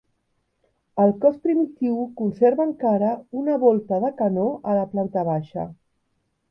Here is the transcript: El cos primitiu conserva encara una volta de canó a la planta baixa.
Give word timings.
El 1.03 1.13
cos 1.25 1.37
primitiu 1.43 2.01
conserva 2.23 2.67
encara 2.71 3.13
una 3.43 3.61
volta 3.67 4.03
de 4.07 4.13
canó 4.23 4.51
a 4.73 4.81
la 4.83 4.91
planta 4.97 5.29
baixa. 5.33 5.73